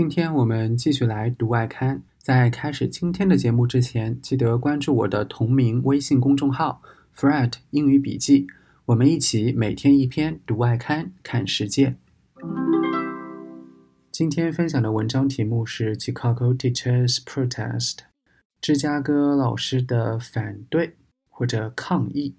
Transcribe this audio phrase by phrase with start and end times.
[0.00, 2.02] 今天我们继续来读外刊。
[2.16, 6.80] 在开始今天的节目之前，记得关注我的同名微信公众号
[7.14, 8.46] “Fred 英语笔记”，
[8.86, 11.96] 我们一起每天一篇读外刊，看世界。
[14.10, 17.98] 今天分享的文章题目是 “Chicago Teachers Protest”，
[18.62, 20.96] 芝加哥老师的反对
[21.28, 22.36] 或者抗议。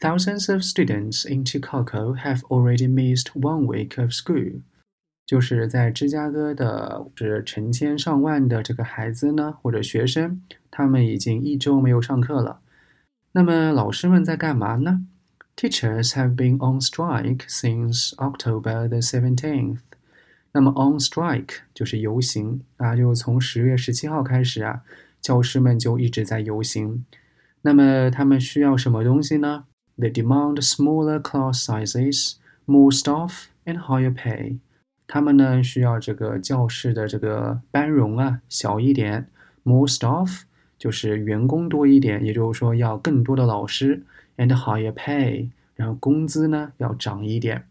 [0.00, 4.62] Thousands of students in Chicago have already missed one week of school.
[5.26, 10.40] 就是在芝加哥的，是成千上万的这个孩子呢，或者学生，
[10.70, 12.60] 他们已经一周没有上课了。
[13.32, 15.04] 那么老师们在干嘛呢
[15.56, 19.80] ？Teachers have been on strike since October the seventeenth。
[20.52, 24.82] 那么 on strike 就是游行啊，就从十月十七号开始啊，
[25.20, 27.04] 教师们就一直在游行。
[27.62, 29.64] 那么他们需要什么东西呢
[29.98, 34.58] ？They demand smaller class sizes, more staff, and higher pay.
[35.07, 39.27] 他们呢需要这个教室的这个班容啊小一点，
[39.63, 40.41] more staff
[40.77, 44.03] 就是员工多一点，也就是说要更多的老师，
[44.37, 47.65] and higher pay，然后工资呢要涨一点。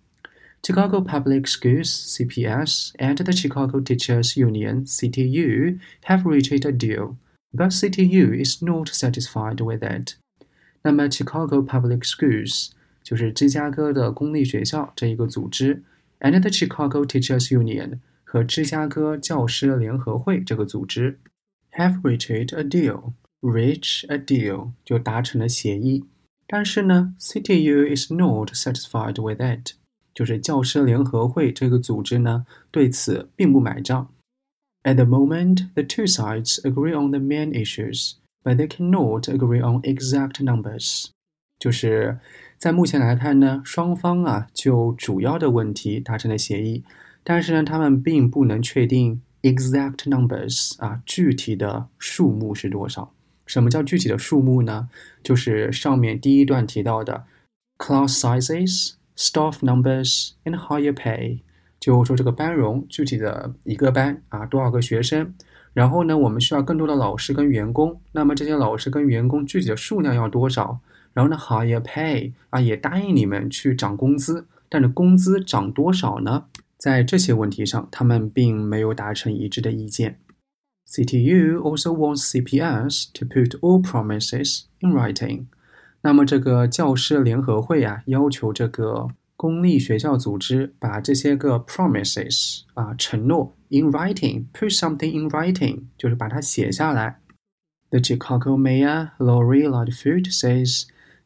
[0.62, 7.16] Chicago Public Schools (CPS) and the Chicago Teachers Union (CTU) have reached a deal,
[7.50, 10.16] but CTU is not satisfied with it.
[10.82, 12.72] 那么 Chicago Public Schools
[13.02, 15.82] 就是芝加哥的公立学校这一个组织。
[16.20, 21.18] and the Chicago Teachers Union 和芝加哥教师联合会这个组织
[21.72, 23.12] have reached a deal.
[23.40, 26.04] Reach a deal 就达成了协议，
[26.46, 29.72] 但是呢，CTU is not satisfied with it，
[30.12, 34.12] 就是教师联合会这个组织呢对此并不买账。
[34.82, 39.80] At the moment, the two sides agree on the main issues, but they cannot agree on
[39.84, 41.06] exact numbers.
[41.59, 42.19] 就是
[42.57, 46.83] 在目前来看呢，双方啊就主要的问题达成了协议，
[47.23, 53.11] 但是呢，他们并不能确定 exact numbers 啊具体的数目是多少。
[53.45, 54.89] 什么叫具体的数目呢？
[55.23, 57.25] 就是上面第一段提到的
[57.77, 61.41] class sizes, staff numbers and higher pay，
[61.79, 65.33] 就说这个班容具体的一个班啊多少个学生，
[65.73, 70.79] 然后呢，我们需要更多的老师跟员工，那么这些老师跟员工具体的数量要多少？
[71.15, 76.45] 然后呢，higher pay 啊，也答应你们去涨工资，但是工资涨多少呢？
[76.77, 80.19] 在这些问题上，他们并没有达成一致的意见。
[80.87, 85.45] CTU also wants CPS to put all promises in writing。
[86.01, 97.21] 那么这个教师联合会啊，要求这个公立学校组织把这些个 promises 啊承诺 in writing，put something in writing，就是把它写下来。
[97.89, 100.83] The Chicago mayor Lori Lightfoot says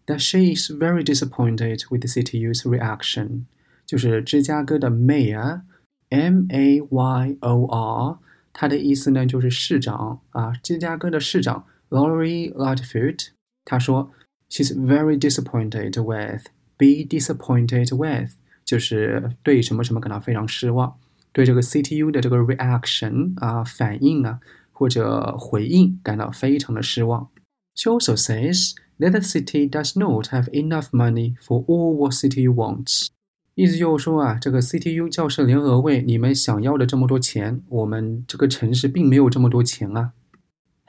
[0.09, 3.47] that she is very disappointed with the CTU's reaction。
[3.87, 8.19] 就是芝加哥的 mayor，M A Y O R，
[8.53, 13.29] 它的意思呢就是市长啊，芝加哥的市长 Lori Lightfoot，
[13.65, 14.11] 他说
[14.49, 18.33] she's very disappointed with，be disappointed with，
[18.65, 20.99] 就是对什么什么感到非常失望，
[21.33, 24.41] 对这个 CTU 的这个 reaction 啊反应啊
[24.73, 27.29] 或者回应感到非常的失望。
[27.75, 33.08] She also says that city does not have enough money for all what CTU wants。
[33.56, 40.14] 意思就是说啊，这个 CTU 教室联合会，你们想要的这么多钱，我们这个城市并没有这么多钱啊。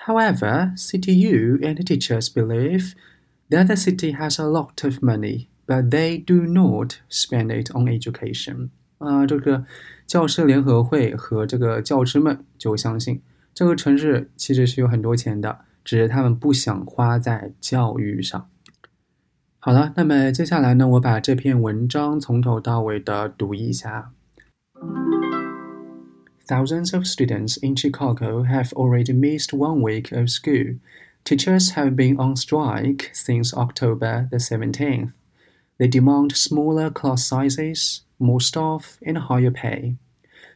[0.07, 2.93] However, CTU and teachers believe
[3.51, 7.87] that the city has a lot of money, but they do not spend it on
[7.87, 8.69] education.
[8.99, 9.65] 啊、呃，这个
[10.07, 13.21] 教师联合会和这个教师们就相信，
[13.53, 15.65] 这个城市其实是有很多钱的。
[15.90, 18.50] 只是他们不想花在教育上。
[19.60, 24.12] 好了，那么接下来呢，我把这篇文章从头到尾的读一下。
[26.48, 30.78] Thousands of students in Chicago have already missed one week of school.
[31.24, 35.14] Teachers have been on strike since October the 17th.
[35.80, 39.96] They demand smaller class sizes, more staff, and higher pay.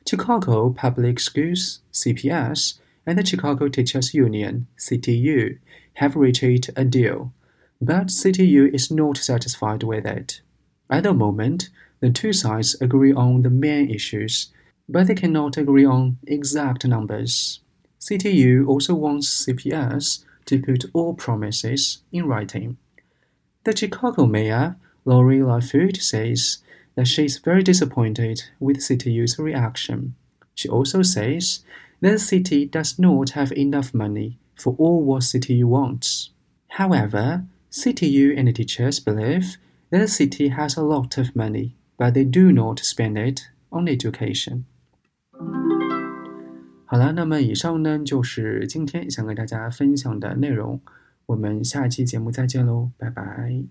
[0.08, 5.59] Chicago Public Schools, CPS, and the Chicago Teachers Union (CTU)
[5.95, 7.33] have reached a deal,
[7.81, 10.41] but CTU is not satisfied with it.
[10.89, 11.71] At the moment,
[12.01, 14.53] the two sides agree on the main issues,
[14.89, 17.61] but they cannot agree on exact numbers.
[18.01, 22.77] CTU also wants CPS to put all promises in writing.
[23.65, 26.59] The Chicago mayor, Lori Lightfoot, says
[26.97, 30.15] that she is very disappointed with CTU's reaction.
[30.55, 31.65] She also says
[32.04, 36.30] the city does not have enough money for all what CTU wants.
[36.78, 39.58] However, CTU and the teachers believe
[39.92, 43.42] that the city has a lot of money, but they do not spend it
[43.72, 44.64] on education.
[46.86, 50.82] 好了，那么以上呢就是今天想跟大家分享的内容，
[51.28, 53.64] 我们下期节目再见喽，拜拜。